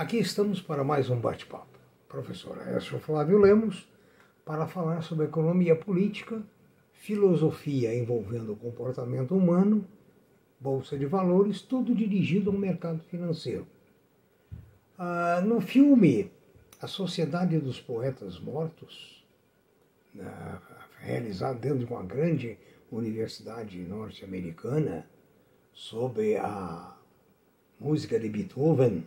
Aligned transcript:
Aqui 0.00 0.16
estamos 0.16 0.62
para 0.62 0.82
mais 0.82 1.10
um 1.10 1.20
bate-papo. 1.20 1.78
Professor 2.08 2.58
Aécio 2.58 2.98
Flávio 3.00 3.36
Lemos, 3.36 3.86
para 4.46 4.66
falar 4.66 5.02
sobre 5.02 5.26
economia 5.26 5.76
política, 5.76 6.42
filosofia 6.94 7.94
envolvendo 7.94 8.54
o 8.54 8.56
comportamento 8.56 9.36
humano, 9.36 9.86
bolsa 10.58 10.96
de 10.96 11.04
valores, 11.04 11.60
tudo 11.60 11.94
dirigido 11.94 12.50
ao 12.50 12.56
mercado 12.56 13.02
financeiro. 13.10 13.66
Ah, 14.96 15.42
no 15.44 15.60
filme 15.60 16.32
A 16.80 16.86
Sociedade 16.86 17.58
dos 17.58 17.78
Poetas 17.78 18.40
Mortos, 18.40 19.22
ah, 20.18 20.62
realizado 21.00 21.60
dentro 21.60 21.80
de 21.80 21.84
uma 21.84 22.02
grande 22.02 22.56
universidade 22.90 23.78
norte-americana, 23.80 25.06
sobre 25.74 26.38
a 26.38 26.96
música 27.78 28.18
de 28.18 28.30
Beethoven, 28.30 29.06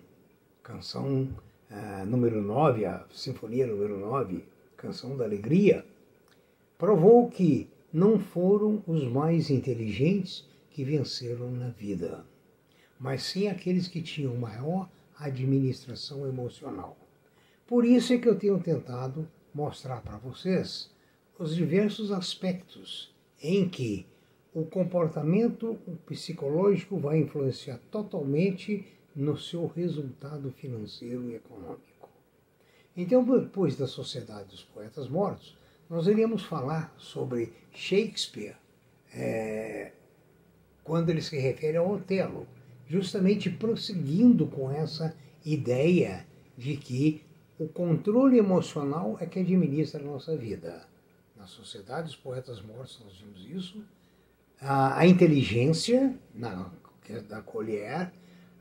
canção 0.63 1.27
uh, 1.69 2.05
número 2.05 2.41
9, 2.41 2.85
a 2.85 3.05
Sinfonia 3.11 3.67
número 3.67 3.99
9, 3.99 4.45
Canção 4.77 5.15
da 5.17 5.25
Alegria, 5.25 5.85
provou 6.77 7.29
que 7.29 7.69
não 7.91 8.17
foram 8.17 8.81
os 8.87 9.03
mais 9.03 9.49
inteligentes 9.49 10.47
que 10.71 10.83
venceram 10.83 11.51
na 11.51 11.69
vida, 11.69 12.25
mas 12.99 13.23
sim 13.23 13.47
aqueles 13.47 13.87
que 13.87 14.01
tinham 14.01 14.35
maior 14.35 14.89
administração 15.19 16.25
emocional. 16.25 16.97
Por 17.67 17.85
isso 17.85 18.13
é 18.13 18.17
que 18.17 18.27
eu 18.27 18.39
tenho 18.39 18.59
tentado 18.59 19.27
mostrar 19.53 20.01
para 20.01 20.17
vocês 20.17 20.89
os 21.37 21.55
diversos 21.55 22.11
aspectos 22.11 23.13
em 23.41 23.67
que 23.67 24.05
o 24.53 24.63
comportamento 24.65 25.77
psicológico 26.05 26.97
vai 26.97 27.19
influenciar 27.19 27.79
totalmente 27.91 28.85
no 29.15 29.37
seu 29.37 29.67
resultado 29.67 30.51
financeiro 30.51 31.29
e 31.29 31.35
econômico. 31.35 32.09
Então, 32.95 33.23
depois 33.23 33.75
da 33.75 33.87
Sociedade 33.87 34.49
dos 34.49 34.63
Poetas 34.63 35.07
Mortos, 35.07 35.57
nós 35.89 36.07
iríamos 36.07 36.43
falar 36.43 36.93
sobre 36.97 37.53
Shakespeare, 37.71 38.55
é, 39.13 39.91
quando 40.83 41.09
ele 41.09 41.21
se 41.21 41.37
refere 41.37 41.77
ao 41.77 41.91
Otelo, 41.91 42.47
justamente 42.87 43.49
prosseguindo 43.49 44.47
com 44.47 44.71
essa 44.71 45.15
ideia 45.45 46.25
de 46.57 46.77
que 46.77 47.23
o 47.59 47.67
controle 47.67 48.37
emocional 48.37 49.17
é 49.19 49.25
que 49.25 49.39
administra 49.39 50.01
a 50.01 50.05
nossa 50.05 50.35
vida. 50.35 50.87
Na 51.35 51.47
Sociedade 51.47 52.07
dos 52.07 52.15
Poetas 52.15 52.61
Mortos 52.61 53.01
nós 53.03 53.17
vimos 53.17 53.45
isso, 53.49 53.83
a, 54.59 54.99
a 54.99 55.07
inteligência 55.07 56.15
na, 56.33 56.71
é 57.09 57.19
da 57.19 57.41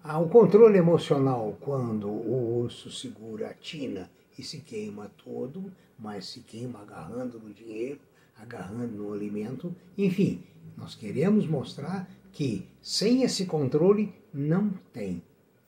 colher, 0.03 0.17
o 0.17 0.29
controle 0.29 0.79
emocional 0.79 1.57
quando 1.61 2.09
o 2.09 2.61
urso 2.63 2.91
segura 2.91 3.49
a 3.51 3.55
tina 3.55 4.11
e 4.39 4.43
se 4.43 4.61
queima 4.61 5.11
todo, 5.25 5.73
mas 5.99 6.27
se 6.27 6.41
queima 6.41 6.81
agarrando 6.81 7.39
no 7.39 7.53
dinheiro, 7.53 8.01
agarrando 8.37 8.97
no 8.97 9.13
alimento. 9.13 9.75
Enfim, 9.97 10.43
nós 10.77 10.95
queremos 10.95 11.47
mostrar 11.47 12.09
que 12.33 12.67
sem 12.81 13.23
esse 13.23 13.47
controle 13.47 14.13
não 14.33 14.71
tem 14.93 15.23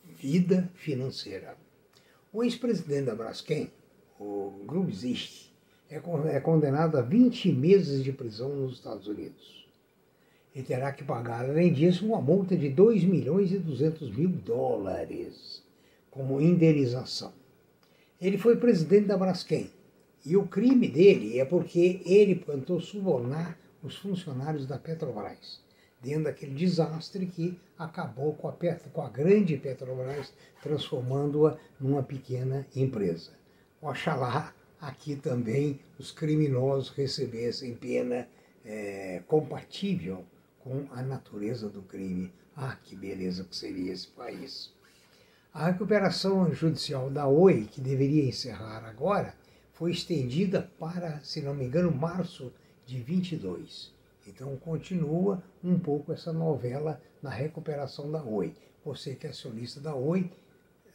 vida 0.04 0.70
financeira. 0.74 1.56
O 2.32 2.42
ex-presidente 2.42 3.06
da 3.06 3.14
Braskem, 3.14 3.70
o 4.18 4.64
Grubzich, 4.66 5.52
é, 5.90 6.00
é 6.34 6.40
condenado 6.40 6.96
a 6.96 7.02
20 7.02 7.52
meses 7.52 8.02
de 8.02 8.12
prisão 8.12 8.56
nos 8.56 8.74
Estados 8.74 9.06
Unidos 9.06 9.63
e 10.54 10.62
terá 10.62 10.92
que 10.92 11.02
pagar, 11.02 11.48
além 11.48 11.72
disso, 11.72 12.06
uma 12.06 12.20
multa 12.20 12.56
de 12.56 12.68
2 12.68 13.02
milhões 13.04 13.50
e 13.50 13.58
200 13.58 14.10
mil 14.16 14.28
dólares 14.28 15.64
como 16.10 16.40
indenização. 16.40 17.32
Ele 18.20 18.38
foi 18.38 18.56
presidente 18.56 19.06
da 19.06 19.16
Braskem 19.16 19.68
e 20.24 20.36
o 20.36 20.46
crime 20.46 20.88
dele 20.88 21.40
é 21.40 21.44
porque 21.44 22.00
ele 22.06 22.36
tentou 22.36 22.80
subornar 22.80 23.58
os 23.82 23.96
funcionários 23.96 24.64
da 24.64 24.78
Petrobras, 24.78 25.60
dentro 26.00 26.24
daquele 26.24 26.54
desastre 26.54 27.26
que 27.26 27.58
acabou 27.76 28.32
com 28.34 28.48
a, 28.48 28.52
Petro, 28.52 28.88
com 28.90 29.02
a 29.02 29.08
grande 29.08 29.56
Petrobras, 29.56 30.32
transformando-a 30.62 31.58
numa 31.80 32.02
pequena 32.02 32.64
empresa. 32.76 33.32
Oxalá 33.82 34.54
aqui 34.80 35.16
também 35.16 35.80
os 35.98 36.12
criminosos 36.12 36.90
recebessem 36.90 37.74
pena 37.74 38.28
é, 38.64 39.20
compatível 39.26 40.24
com 40.64 40.86
a 40.90 41.02
natureza 41.02 41.68
do 41.68 41.82
crime. 41.82 42.32
Ah, 42.56 42.76
que 42.82 42.96
beleza 42.96 43.44
que 43.44 43.54
seria 43.54 43.92
esse 43.92 44.08
país. 44.08 44.72
A 45.52 45.66
recuperação 45.66 46.52
judicial 46.52 47.10
da 47.10 47.28
OI, 47.28 47.66
que 47.70 47.80
deveria 47.80 48.24
encerrar 48.24 48.84
agora, 48.84 49.36
foi 49.74 49.90
estendida 49.90 50.70
para, 50.78 51.20
se 51.20 51.42
não 51.42 51.54
me 51.54 51.66
engano, 51.66 51.94
março 51.94 52.50
de 52.86 53.00
22. 53.00 53.92
Então 54.26 54.56
continua 54.56 55.42
um 55.62 55.78
pouco 55.78 56.12
essa 56.12 56.32
novela 56.32 57.00
na 57.22 57.30
recuperação 57.30 58.10
da 58.10 58.22
Oi. 58.22 58.54
Você 58.84 59.14
que 59.14 59.26
é 59.26 59.30
acionista 59.30 59.80
da 59.80 59.94
Oi, 59.94 60.30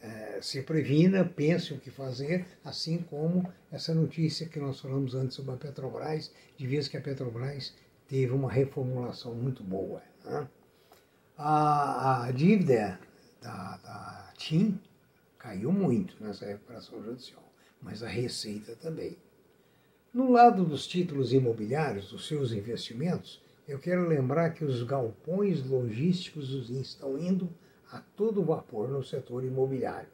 eh, 0.02 0.38
se 0.42 0.62
previna, 0.62 1.24
pense 1.24 1.72
o 1.72 1.78
que 1.78 1.90
fazer, 1.90 2.46
assim 2.64 2.98
como 2.98 3.50
essa 3.70 3.94
notícia 3.94 4.48
que 4.48 4.58
nós 4.58 4.80
falamos 4.80 5.14
antes 5.14 5.36
sobre 5.36 5.54
a 5.54 5.56
Petrobras, 5.56 6.32
de 6.56 6.66
vez 6.66 6.88
que 6.88 6.96
a 6.96 7.00
Petrobras 7.00 7.74
teve 8.10 8.32
uma 8.32 8.50
reformulação 8.50 9.32
muito 9.32 9.62
boa. 9.62 10.02
Né? 10.24 10.48
A, 11.38 12.24
a, 12.24 12.32
dívida 12.32 12.98
da, 13.40 13.76
da 13.76 14.32
TIM 14.36 14.80
caiu 15.38 15.70
muito 15.70 16.16
nessa 16.22 16.44
recuperação 16.44 17.00
judicial, 17.04 17.42
mas 17.80 18.02
a 18.02 18.08
receita 18.08 18.74
também. 18.74 19.16
No 20.12 20.32
lado 20.32 20.64
dos 20.64 20.88
títulos 20.88 21.32
imobiliários, 21.32 22.10
dos 22.10 22.26
seus 22.26 22.50
investimentos, 22.50 23.40
eu 23.68 23.78
quero 23.78 24.08
lembrar 24.08 24.50
que 24.50 24.64
os 24.64 24.82
galpões 24.82 25.64
logísticos 25.64 26.68
estão 26.68 27.16
indo 27.16 27.48
a 27.92 28.00
todo 28.00 28.42
vapor 28.42 28.88
no 28.88 29.04
setor 29.04 29.44
imobiliário, 29.44 30.08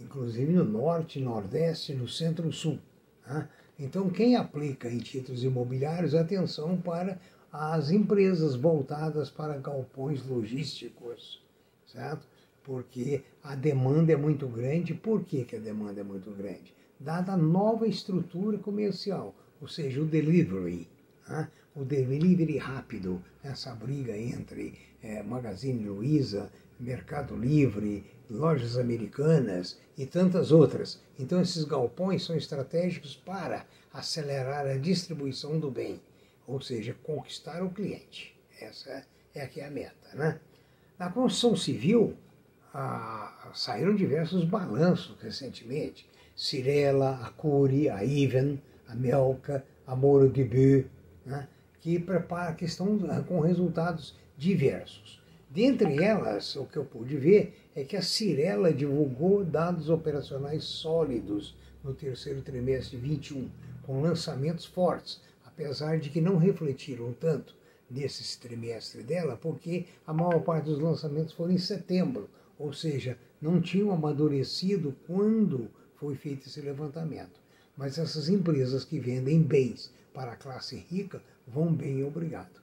inclusive 0.00 0.54
no 0.54 0.64
norte, 0.64 1.20
nordeste, 1.20 1.92
no 1.92 2.08
centro-sul. 2.08 2.78
Né? 3.26 3.46
Então, 3.78 4.08
quem 4.08 4.36
aplica 4.36 4.90
em 4.90 4.98
títulos 4.98 5.44
imobiliários, 5.44 6.14
atenção 6.14 6.80
para 6.80 7.18
as 7.52 7.90
empresas 7.90 8.54
voltadas 8.54 9.30
para 9.30 9.58
galpões 9.58 10.26
logísticos, 10.26 11.42
certo? 11.86 12.26
Porque 12.62 13.22
a 13.42 13.54
demanda 13.54 14.12
é 14.12 14.16
muito 14.16 14.46
grande. 14.48 14.94
Por 14.94 15.22
que, 15.24 15.44
que 15.44 15.56
a 15.56 15.60
demanda 15.60 16.00
é 16.00 16.04
muito 16.04 16.30
grande? 16.30 16.74
Dada 16.98 17.32
a 17.32 17.36
nova 17.36 17.86
estrutura 17.86 18.58
comercial, 18.58 19.34
ou 19.60 19.68
seja, 19.68 20.00
o 20.00 20.06
delivery, 20.06 20.88
né? 21.28 21.50
O 21.76 21.84
delivery 21.84 22.56
rápido, 22.56 23.22
essa 23.44 23.74
briga 23.74 24.16
entre 24.16 24.78
é, 25.02 25.22
Magazine 25.22 25.86
Luiza, 25.86 26.50
Mercado 26.80 27.36
Livre, 27.36 28.04
lojas 28.30 28.78
americanas 28.78 29.78
e 29.96 30.06
tantas 30.06 30.50
outras. 30.50 31.00
Então, 31.18 31.40
esses 31.40 31.64
galpões 31.64 32.24
são 32.24 32.34
estratégicos 32.34 33.14
para 33.14 33.66
acelerar 33.92 34.66
a 34.66 34.78
distribuição 34.78 35.60
do 35.60 35.70
bem, 35.70 36.00
ou 36.46 36.60
seja, 36.62 36.96
conquistar 37.02 37.62
o 37.62 37.70
cliente. 37.70 38.34
Essa 38.58 39.04
é 39.34 39.42
aqui 39.42 39.60
a 39.60 39.70
meta. 39.70 40.14
Né? 40.14 40.40
Na 40.98 41.10
construção 41.10 41.54
civil, 41.54 42.16
ah, 42.72 43.50
saíram 43.54 43.94
diversos 43.94 44.44
balanços 44.44 45.16
recentemente. 45.20 46.08
Cirela, 46.34 47.20
a 47.22 47.30
Cury, 47.30 47.88
a 47.88 48.02
Iven, 48.02 48.60
a 48.88 48.94
Melca, 48.94 49.64
a 49.86 49.94
Moro 49.94 50.28
de 50.28 50.44
Bu, 50.44 50.88
né? 51.24 51.48
Que, 51.86 52.00
prepara, 52.00 52.52
que 52.52 52.64
estão 52.64 52.98
com 53.28 53.38
resultados 53.38 54.16
diversos. 54.36 55.22
Dentre 55.48 56.02
elas, 56.02 56.56
o 56.56 56.64
que 56.64 56.76
eu 56.76 56.84
pude 56.84 57.16
ver 57.16 57.54
é 57.76 57.84
que 57.84 57.96
a 57.96 58.02
Cirela 58.02 58.72
divulgou 58.72 59.44
dados 59.44 59.88
operacionais 59.88 60.64
sólidos 60.64 61.56
no 61.84 61.94
terceiro 61.94 62.42
trimestre 62.42 62.96
de 62.98 63.06
21, 63.06 63.48
com 63.84 64.02
lançamentos 64.02 64.64
fortes, 64.64 65.20
apesar 65.44 66.00
de 66.00 66.10
que 66.10 66.20
não 66.20 66.38
refletiram 66.38 67.12
tanto 67.12 67.54
nesse 67.88 68.36
trimestre 68.40 69.04
dela, 69.04 69.38
porque 69.40 69.86
a 70.04 70.12
maior 70.12 70.40
parte 70.40 70.64
dos 70.64 70.80
lançamentos 70.80 71.34
foram 71.34 71.52
em 71.52 71.58
setembro, 71.58 72.28
ou 72.58 72.72
seja, 72.72 73.16
não 73.40 73.60
tinham 73.60 73.92
amadurecido 73.92 74.92
quando 75.06 75.70
foi 75.94 76.16
feito 76.16 76.48
esse 76.48 76.60
levantamento. 76.60 77.40
Mas 77.76 77.96
essas 77.96 78.28
empresas 78.28 78.84
que 78.84 78.98
vendem 78.98 79.40
bens 79.40 79.94
para 80.12 80.32
a 80.32 80.36
classe 80.36 80.74
rica 80.74 81.22
vão 81.46 81.72
bem, 81.72 82.04
obrigado. 82.04 82.60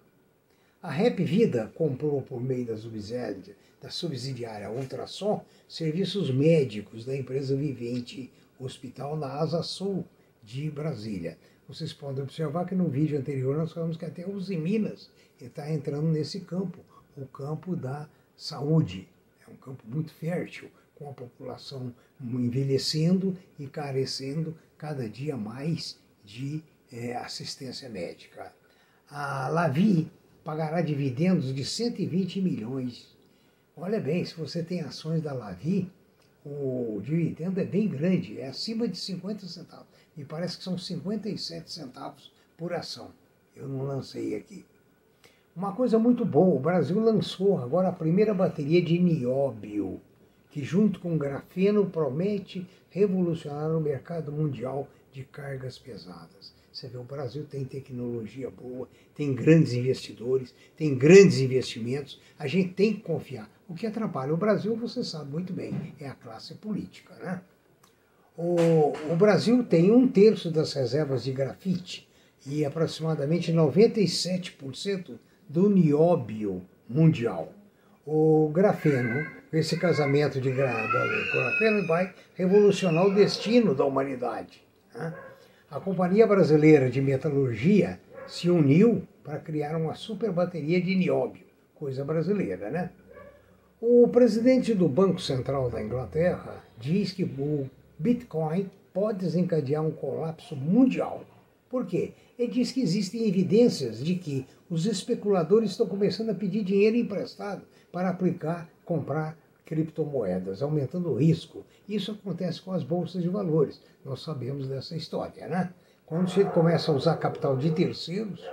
A 0.81 0.91
Rap 0.91 1.23
Vida 1.23 1.71
comprou 1.75 2.21
por 2.21 2.41
meio 2.41 2.65
da 2.65 2.75
subsidiária, 2.75 3.55
da 3.81 3.89
subsidiária 3.89 4.69
Ultrassom 4.69 5.43
serviços 5.67 6.29
médicos 6.29 7.05
da 7.05 7.15
empresa 7.15 7.55
Vivente 7.55 8.29
Hospital 8.59 9.15
na 9.15 9.27
Asa 9.27 9.63
Sul 9.63 10.05
de 10.43 10.69
Brasília. 10.69 11.37
Vocês 11.67 11.93
podem 11.93 12.23
observar 12.23 12.65
que 12.65 12.75
no 12.75 12.89
vídeo 12.89 13.17
anterior 13.17 13.55
nós 13.57 13.71
falamos 13.71 13.95
que 13.95 14.05
até 14.05 14.27
os 14.27 14.49
Minas 14.49 15.09
está 15.39 15.71
entrando 15.71 16.07
nesse 16.07 16.41
campo, 16.41 16.79
o 17.15 17.25
campo 17.27 17.75
da 17.75 18.09
saúde. 18.35 19.07
É 19.47 19.51
um 19.51 19.55
campo 19.55 19.83
muito 19.87 20.13
fértil 20.13 20.69
com 20.95 21.09
a 21.09 21.13
população 21.13 21.93
envelhecendo 22.21 23.37
e 23.57 23.67
carecendo 23.67 24.55
cada 24.77 25.07
dia 25.07 25.37
mais 25.37 25.97
de 26.23 26.61
é, 26.91 27.15
assistência 27.15 27.89
médica. 27.89 28.53
A 29.15 29.47
Lavi 29.47 30.11
pagará 30.43 30.81
dividendos 30.81 31.53
de 31.53 31.63
120 31.63 32.41
milhões. 32.41 33.15
Olha 33.77 33.99
bem, 33.99 34.25
se 34.25 34.33
você 34.33 34.63
tem 34.63 34.81
ações 34.81 35.21
da 35.21 35.31
Lavi, 35.31 35.87
o 36.43 36.99
dividendo 36.99 37.59
é 37.59 37.63
bem 37.63 37.87
grande, 37.87 38.39
é 38.39 38.47
acima 38.47 38.87
de 38.87 38.97
50 38.97 39.45
centavos. 39.45 39.85
Me 40.17 40.25
parece 40.25 40.57
que 40.57 40.63
são 40.63 40.79
57 40.79 41.71
centavos 41.71 42.31
por 42.57 42.73
ação. 42.73 43.11
Eu 43.55 43.67
não 43.67 43.83
lancei 43.83 44.35
aqui. 44.35 44.65
Uma 45.55 45.75
coisa 45.75 45.99
muito 45.99 46.25
boa, 46.25 46.55
o 46.55 46.59
Brasil 46.59 46.99
lançou 46.99 47.59
agora 47.59 47.89
a 47.89 47.93
primeira 47.93 48.33
bateria 48.33 48.81
de 48.81 48.97
nióbio, 48.97 50.01
que 50.49 50.63
junto 50.63 50.99
com 50.99 51.19
grafeno 51.19 51.87
promete 51.87 52.67
revolucionar 52.89 53.77
o 53.77 53.79
mercado 53.79 54.31
mundial 54.31 54.87
de 55.11 55.23
cargas 55.23 55.77
pesadas. 55.77 56.62
Você 56.73 56.87
vê, 56.87 56.97
o 56.97 57.03
Brasil 57.03 57.45
tem 57.45 57.63
tecnologia 57.63 58.49
boa, 58.49 58.89
tem 59.13 59.31
grandes 59.31 59.73
investidores, 59.73 60.55
tem 60.75 60.97
grandes 60.97 61.37
investimentos. 61.37 62.19
A 62.37 62.47
gente 62.47 62.73
tem 62.73 62.93
que 62.95 63.01
confiar. 63.01 63.47
O 63.69 63.75
que 63.75 63.85
atrapalha 63.85 64.33
o 64.33 64.37
Brasil, 64.37 64.75
você 64.75 65.03
sabe 65.03 65.31
muito 65.31 65.53
bem, 65.53 65.93
é 65.99 66.07
a 66.07 66.15
classe 66.15 66.55
política. 66.55 67.13
Né? 67.15 67.41
O, 68.35 68.91
o 69.11 69.15
Brasil 69.15 69.63
tem 69.63 69.91
um 69.91 70.07
terço 70.07 70.49
das 70.49 70.73
reservas 70.73 71.23
de 71.23 71.31
grafite 71.31 72.09
e 72.43 72.65
aproximadamente 72.65 73.53
97% 73.53 75.19
do 75.47 75.69
nióbio 75.69 76.63
mundial. 76.89 77.53
O 78.03 78.49
grafeno, 78.51 79.25
esse 79.53 79.77
casamento 79.77 80.41
de 80.41 80.51
grafeno 80.51 81.87
vai 81.87 82.13
revolucionar 82.33 83.05
o 83.05 83.13
destino 83.13 83.75
da 83.75 83.85
humanidade. 83.85 84.63
Né? 84.95 85.13
A 85.73 85.79
Companhia 85.79 86.27
Brasileira 86.27 86.87
de 86.87 87.01
Metalurgia 87.01 87.99
se 88.27 88.47
uniu 88.47 89.01
para 89.23 89.39
criar 89.39 89.75
uma 89.75 89.95
super 89.95 90.31
bateria 90.31 90.79
de 90.79 90.93
nióbio, 90.93 91.41
coisa 91.73 92.05
brasileira, 92.05 92.69
né? 92.69 92.91
O 93.81 94.07
presidente 94.07 94.75
do 94.75 94.87
Banco 94.87 95.19
Central 95.19 95.71
da 95.71 95.81
Inglaterra 95.81 96.63
diz 96.77 97.11
que 97.11 97.23
o 97.23 97.67
Bitcoin 97.97 98.69
pode 98.93 99.25
desencadear 99.25 99.83
um 99.83 99.89
colapso 99.89 100.55
mundial. 100.55 101.25
Por 101.67 101.87
quê? 101.87 102.11
Ele 102.37 102.51
diz 102.51 102.71
que 102.71 102.79
existem 102.79 103.27
evidências 103.27 103.97
de 103.97 104.13
que 104.13 104.45
os 104.69 104.85
especuladores 104.85 105.71
estão 105.71 105.87
começando 105.87 106.29
a 106.29 106.35
pedir 106.35 106.63
dinheiro 106.63 106.97
emprestado 106.97 107.63
para 107.91 108.09
aplicar, 108.09 108.69
comprar 108.85 109.35
criptomoedas, 109.65 110.61
aumentando 110.61 111.11
o 111.11 111.15
risco. 111.15 111.65
Isso 111.87 112.11
acontece 112.11 112.61
com 112.61 112.71
as 112.71 112.83
bolsas 112.83 113.21
de 113.21 113.29
valores. 113.29 113.81
Nós 114.03 114.21
sabemos 114.21 114.67
dessa 114.67 114.95
história, 114.95 115.47
né? 115.47 115.73
Quando 116.05 116.29
você 116.29 116.43
começa 116.43 116.91
a 116.91 116.95
usar 116.95 117.17
capital 117.17 117.55
de 117.57 117.71
terceiros, 117.71 118.43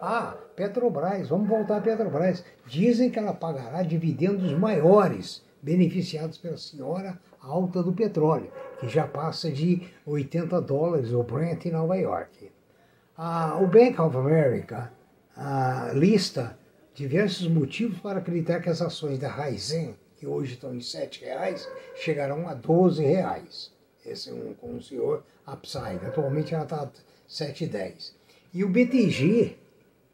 ah, 0.00 0.36
Petrobras, 0.56 1.28
vamos 1.28 1.48
voltar 1.48 1.76
a 1.76 1.80
Petrobras. 1.80 2.44
Dizem 2.66 3.10
que 3.10 3.18
ela 3.18 3.32
pagará 3.32 3.82
dividendos 3.82 4.52
maiores, 4.52 5.42
beneficiados 5.62 6.38
pela 6.38 6.56
senhora 6.56 7.18
alta 7.40 7.82
do 7.82 7.92
petróleo, 7.92 8.50
que 8.78 8.88
já 8.88 9.06
passa 9.06 9.50
de 9.50 9.82
80 10.04 10.60
dólares 10.60 11.12
o 11.12 11.22
Brent 11.22 11.64
em 11.66 11.72
Nova 11.72 11.96
York. 11.96 12.50
Ah, 13.16 13.58
o 13.60 13.66
Bank 13.66 14.00
of 14.00 14.16
America 14.16 14.92
ah, 15.36 15.90
lista 15.94 16.58
diversos 16.94 17.48
motivos 17.48 17.98
para 18.00 18.18
acreditar 18.18 18.60
que 18.60 18.68
as 18.68 18.82
ações 18.82 19.18
da 19.18 19.28
Raizen 19.28 19.94
que 20.20 20.26
hoje 20.26 20.52
estão 20.52 20.74
em 20.74 20.80
R$ 20.80 21.10
reais, 21.22 21.66
chegarão 21.96 22.46
a 22.46 22.52
R$ 22.52 23.02
reais. 23.02 23.72
Esse 24.04 24.28
é 24.28 24.32
um 24.34 24.52
com 24.52 24.76
o 24.76 24.82
senhor 24.82 25.24
Upside. 25.48 26.04
Atualmente 26.06 26.54
ela 26.54 26.64
está 26.64 26.90
7,10. 27.28 28.12
E 28.52 28.62
o 28.62 28.68
BTG 28.68 29.56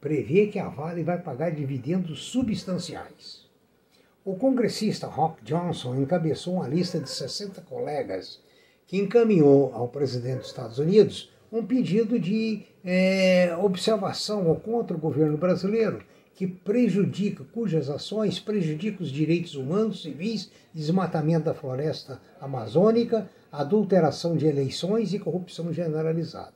prevê 0.00 0.47
que 0.47 0.61
a 0.61 0.69
Vale 0.69 1.03
vai 1.03 1.20
pagar 1.20 1.50
dividendos 1.50 2.25
substanciais. 2.26 3.44
O 4.25 4.37
congressista 4.37 5.08
Rock 5.08 5.43
Johnson 5.43 5.97
encabeçou 5.97 6.55
uma 6.55 6.69
lista 6.69 7.00
de 7.00 7.11
60 7.11 7.61
colegas 7.62 8.41
que 8.87 8.99
encaminhou 8.99 9.75
ao 9.75 9.88
presidente 9.88 10.38
dos 10.38 10.49
Estados 10.49 10.79
Unidos 10.79 11.32
um 11.50 11.67
pedido 11.67 12.19
de 12.19 12.62
é, 12.85 13.56
observação 13.61 14.55
contra 14.56 14.97
o 14.97 15.00
governo 15.00 15.37
brasileiro 15.37 16.05
que 16.36 16.46
prejudica, 16.46 17.44
cujas 17.50 17.88
ações 17.88 18.38
prejudicam 18.38 19.02
os 19.02 19.10
direitos 19.10 19.54
humanos, 19.54 20.02
civis, 20.02 20.50
desmatamento 20.72 21.46
da 21.46 21.54
floresta 21.54 22.20
amazônica, 22.38 23.28
adulteração 23.50 24.36
de 24.36 24.46
eleições 24.46 25.14
e 25.14 25.18
corrupção 25.18 25.72
generalizada. 25.72 26.54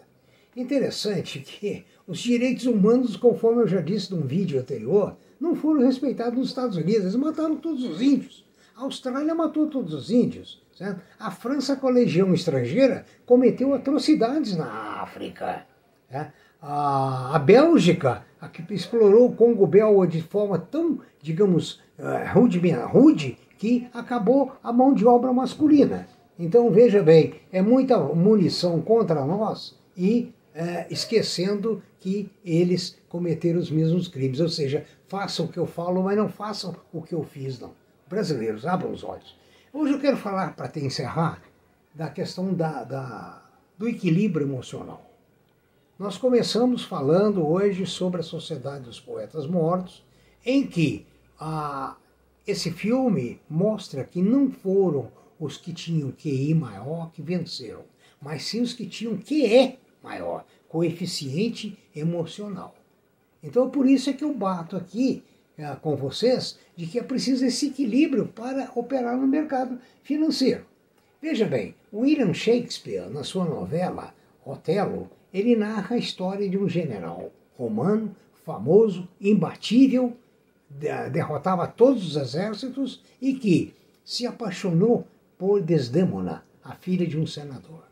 Interessante 0.55 1.41
que 1.41 1.85
os 2.07 2.19
direitos 2.19 2.67
humanos, 2.67 3.17
conforme 3.17 3.63
eu 3.63 3.69
já 3.69 3.81
disse 3.81 4.15
num 4.15 4.27
vídeo 4.27 4.61
anterior, 4.61 5.17
não 5.41 5.57
foram 5.57 5.81
respeitados 5.81 6.39
nos 6.39 6.49
Estados 6.49 6.77
Unidos. 6.77 7.03
Eles 7.03 7.17
mataram 7.17 7.57
todos 7.57 7.83
os 7.83 8.03
índios. 8.03 8.45
A 8.77 8.83
Austrália 8.83 9.35
matou 9.35 9.67
todos 9.69 9.95
os 9.95 10.11
índios. 10.11 10.61
Certo? 10.75 11.01
A 11.19 11.31
França, 11.31 11.77
com 11.77 11.89
a 11.89 11.91
legião 11.91 12.35
estrangeira, 12.35 13.07
cometeu 13.25 13.73
atrocidades 13.73 14.57
na 14.57 15.01
África. 15.03 15.67
Certo? 16.11 16.33
A, 16.63 17.37
a 17.37 17.39
Bélgica, 17.39 18.25
a 18.41 18.49
que 18.49 18.63
explorou 18.75 19.27
o 19.27 19.33
Congo 19.35 19.67
belga 19.67 20.07
de 20.07 20.23
forma 20.23 20.59
tão, 20.59 21.01
digamos, 21.23 21.81
uh, 21.99 22.33
rude, 22.35 22.59
rude, 22.71 23.39
que 23.59 23.89
acabou 23.93 24.53
a 24.63 24.73
mão 24.73 24.95
de 24.95 25.07
obra 25.07 25.33
masculina. 25.33 26.09
Então 26.39 26.71
veja 26.71 27.03
bem, 27.03 27.35
é 27.53 27.61
muita 27.61 27.99
munição 27.99 28.81
contra 28.81 29.25
nós 29.27 29.79
e 29.97 30.33
uh, 30.55 30.87
esquecendo 30.91 31.83
que 31.99 32.31
eles 32.45 32.99
cometeram 33.09 33.61
os 33.61 33.71
mesmos 33.71 34.09
crimes. 34.09 34.41
Ou 34.41 34.49
seja, 34.49 34.85
façam 35.07 35.47
o 35.47 35.49
que 35.49 35.59
eu 35.59 35.67
falo, 35.67 36.03
mas 36.03 36.17
não 36.17 36.29
façam 36.29 36.75
o 36.93 37.03
que 37.03 37.15
eu 37.15 37.23
fiz, 37.23 37.61
não. 37.61 37.73
Brasileiros, 38.09 38.67
abram 38.67 38.91
os 38.91 39.05
olhos. 39.05 39.39
Hoje 39.73 39.93
eu 39.93 40.01
quero 40.01 40.17
falar, 40.17 40.57
para 40.57 40.69
te 40.69 40.81
encerrar, 40.81 41.43
da 41.95 42.09
questão 42.09 42.53
da, 42.55 42.83
da, 42.85 43.43
do 43.79 43.87
equilíbrio 43.89 44.47
emocional. 44.47 45.10
Nós 46.01 46.17
começamos 46.17 46.83
falando 46.83 47.47
hoje 47.47 47.85
sobre 47.85 48.23
a 48.23 48.25
Sociedade 48.25 48.85
dos 48.85 48.99
Poetas 48.99 49.47
Mortos, 49.47 50.03
em 50.47 50.67
que 50.67 51.05
ah, 51.39 51.95
esse 52.47 52.71
filme 52.71 53.39
mostra 53.51 54.03
que 54.03 54.23
não 54.23 54.51
foram 54.51 55.13
os 55.39 55.59
que 55.59 55.75
tinham 55.75 56.11
QI 56.11 56.55
maior 56.55 57.11
que 57.13 57.21
venceram, 57.21 57.83
mas 58.19 58.45
sim 58.45 58.63
os 58.63 58.73
que 58.73 58.87
tinham 58.87 59.19
QE 59.19 59.79
maior, 60.03 60.47
coeficiente 60.71 61.79
emocional. 61.95 62.75
Então, 63.43 63.69
por 63.69 63.87
isso 63.87 64.09
é 64.09 64.15
que 64.15 64.25
eu 64.25 64.33
bato 64.33 64.79
aqui 64.79 65.23
ah, 65.59 65.77
com 65.77 65.97
vocês 65.97 66.59
de 66.75 66.87
que 66.87 66.99
é 66.99 67.03
preciso 67.03 67.45
esse 67.45 67.67
equilíbrio 67.67 68.27
para 68.27 68.73
operar 68.75 69.19
no 69.19 69.27
mercado 69.27 69.79
financeiro. 70.03 70.65
Veja 71.21 71.45
bem, 71.45 71.75
William 71.93 72.33
Shakespeare, 72.33 73.11
na 73.11 73.23
sua 73.23 73.45
novela 73.45 74.15
Otelo, 74.47 75.11
ele 75.33 75.57
narra 75.57 75.97
a 75.97 75.99
história 75.99 76.49
de 76.49 76.59
um 76.59 76.69
general 76.69 77.31
romano, 77.57 78.15
famoso, 78.45 79.09
imbatível, 79.21 80.17
derrotava 81.13 81.67
todos 81.67 82.07
os 82.07 82.17
exércitos 82.17 83.03
e 83.21 83.35
que 83.35 83.75
se 84.05 84.27
apaixonou 84.27 85.07
por 85.37 85.61
Desdémona, 85.61 86.45
a 86.63 86.75
filha 86.75 87.07
de 87.07 87.19
um 87.19 87.27
senador. 87.27 87.85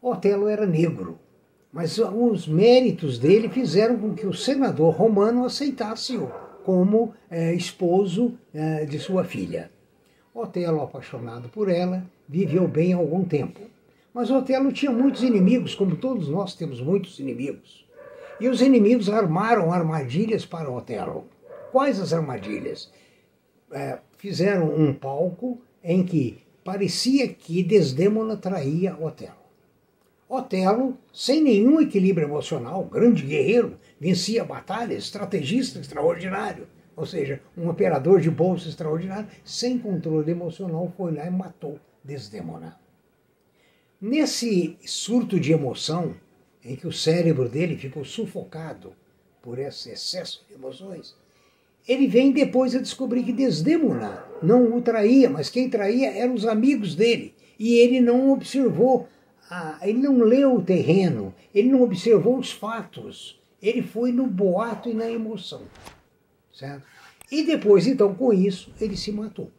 Otelo 0.00 0.48
era 0.48 0.66
negro, 0.66 1.18
mas 1.72 1.98
os 1.98 2.48
méritos 2.48 3.18
dele 3.18 3.48
fizeram 3.48 3.98
com 3.98 4.14
que 4.14 4.26
o 4.26 4.32
senador 4.32 4.94
romano 4.94 5.44
aceitasse-o 5.44 6.30
como 6.64 7.14
é, 7.30 7.52
esposo 7.54 8.38
é, 8.52 8.84
de 8.84 8.98
sua 8.98 9.24
filha. 9.24 9.70
Otelo, 10.34 10.80
apaixonado 10.80 11.48
por 11.48 11.68
ela, 11.68 12.04
viveu 12.28 12.66
bem 12.66 12.92
algum 12.92 13.24
tempo. 13.24 13.60
Mas 14.12 14.30
Otelo 14.30 14.72
tinha 14.72 14.90
muitos 14.90 15.22
inimigos, 15.22 15.74
como 15.74 15.96
todos 15.96 16.28
nós 16.28 16.54
temos 16.54 16.80
muitos 16.80 17.18
inimigos. 17.20 17.86
E 18.40 18.48
os 18.48 18.60
inimigos 18.60 19.08
armaram 19.08 19.72
armadilhas 19.72 20.44
para 20.44 20.70
Otelo. 20.70 21.26
Quais 21.70 22.00
as 22.00 22.12
armadilhas? 22.12 22.90
É, 23.70 23.98
fizeram 24.18 24.74
um 24.74 24.92
palco 24.92 25.60
em 25.84 26.04
que 26.04 26.38
parecia 26.64 27.28
que 27.28 27.62
Desdémona 27.62 28.36
traía 28.36 28.96
Otelo. 28.98 29.38
Otelo, 30.28 30.96
sem 31.12 31.42
nenhum 31.42 31.80
equilíbrio 31.80 32.26
emocional, 32.26 32.84
grande 32.84 33.24
guerreiro, 33.24 33.78
vencia 33.98 34.44
batalhas, 34.44 35.04
estrategista 35.04 35.78
extraordinário, 35.78 36.66
ou 36.96 37.04
seja, 37.04 37.40
um 37.56 37.68
operador 37.68 38.20
de 38.20 38.30
bolsa 38.30 38.68
extraordinário, 38.68 39.28
sem 39.44 39.78
controle 39.78 40.30
emocional, 40.30 40.92
foi 40.96 41.12
lá 41.12 41.26
e 41.26 41.30
matou 41.30 41.78
Desdémona. 42.04 42.79
Nesse 44.00 44.78
surto 44.86 45.38
de 45.38 45.52
emoção, 45.52 46.14
em 46.64 46.74
que 46.74 46.86
o 46.86 46.92
cérebro 46.92 47.50
dele 47.50 47.76
ficou 47.76 48.02
sufocado 48.02 48.94
por 49.42 49.58
esse 49.58 49.90
excesso 49.90 50.42
de 50.48 50.54
emoções, 50.54 51.14
Ele 51.86 52.06
vem 52.06 52.32
depois 52.32 52.74
a 52.74 52.80
descobrir 52.80 53.24
que 53.24 53.32
Desdemona 53.32 54.24
não 54.42 54.74
o 54.74 54.80
traía, 54.80 55.28
mas 55.28 55.50
quem 55.50 55.68
traía 55.68 56.12
eram 56.12 56.32
os 56.32 56.46
amigos 56.46 56.94
dele. 56.94 57.34
E 57.58 57.74
ele 57.74 58.00
não 58.00 58.32
observou, 58.32 59.06
ele 59.82 59.98
não 59.98 60.18
leu 60.20 60.54
o 60.54 60.62
terreno, 60.62 61.34
ele 61.54 61.68
não 61.68 61.82
observou 61.82 62.38
os 62.38 62.50
fatos. 62.50 63.38
Ele 63.60 63.82
foi 63.82 64.12
no 64.12 64.26
boato 64.26 64.88
e 64.88 64.94
na 64.94 65.10
emoção. 65.10 65.62
Certo? 66.50 66.84
E 67.30 67.44
depois, 67.44 67.86
então, 67.86 68.14
com 68.14 68.32
isso, 68.32 68.72
ele 68.80 68.96
se 68.96 69.12
matou. 69.12 69.50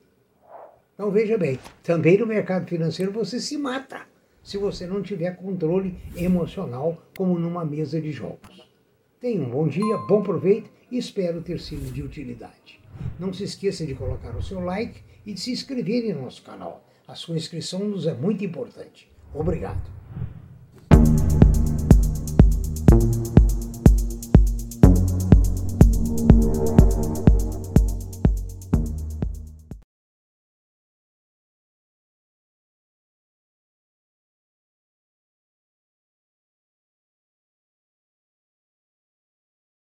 Então 0.95 1.11
veja 1.11 1.37
bem, 1.37 1.59
também 1.83 2.17
no 2.17 2.25
mercado 2.25 2.67
financeiro 2.67 3.11
você 3.11 3.39
se 3.39 3.57
mata 3.57 4.10
se 4.43 4.57
você 4.57 4.87
não 4.87 5.01
tiver 5.01 5.35
controle 5.37 5.97
emocional 6.15 7.01
como 7.17 7.37
numa 7.37 7.63
mesa 7.63 8.01
de 8.01 8.11
jogos. 8.11 8.67
Tenha 9.19 9.41
um 9.41 9.49
bom 9.49 9.67
dia, 9.67 9.97
bom 10.07 10.21
proveito 10.21 10.69
e 10.89 10.97
espero 10.97 11.41
ter 11.41 11.59
sido 11.59 11.93
de 11.93 12.01
utilidade. 12.01 12.79
Não 13.19 13.31
se 13.31 13.43
esqueça 13.43 13.85
de 13.85 13.95
colocar 13.95 14.35
o 14.35 14.41
seu 14.41 14.59
like 14.59 15.01
e 15.25 15.33
de 15.33 15.39
se 15.39 15.51
inscrever 15.51 16.05
em 16.05 16.13
nosso 16.13 16.41
canal. 16.41 16.87
A 17.07 17.15
sua 17.15 17.35
inscrição 17.35 17.81
nos 17.87 18.07
é 18.07 18.13
muito 18.13 18.43
importante. 18.43 19.09
Obrigado. 19.33 20.00